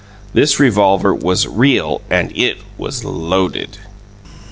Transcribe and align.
This 0.33 0.59
revolver 0.59 1.13
was 1.13 1.45
Real 1.45 2.01
and 2.09 2.35
it 2.35 2.57
was 2.75 3.05
Loaded! 3.05 3.77